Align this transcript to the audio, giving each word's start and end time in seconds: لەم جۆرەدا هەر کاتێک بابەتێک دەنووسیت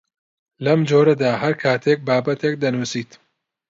لەم 0.65 0.79
جۆرەدا 0.89 1.31
هەر 1.41 1.53
کاتێک 1.63 1.99
بابەتێک 2.07 2.55
دەنووسیت 2.63 3.11